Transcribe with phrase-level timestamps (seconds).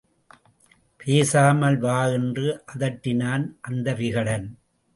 [0.99, 2.05] பேசாமல் வா!
[2.07, 4.47] என்று அதட்டினான் அந்த விகடன்.